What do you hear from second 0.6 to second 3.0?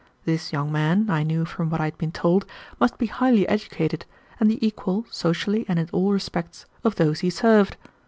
man, I knew from what I had been told, must